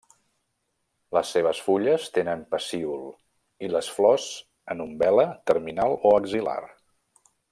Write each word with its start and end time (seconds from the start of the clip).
Les 1.17 1.33
seves 1.35 1.59
fulles 1.65 2.07
tenen 2.15 2.41
pecíol 2.55 3.05
i 3.67 3.71
les 3.75 3.91
flors 3.99 4.27
en 4.75 4.83
umbel·la 4.87 5.27
terminal 5.53 5.95
o 6.11 6.17
axil·lar. 6.23 6.61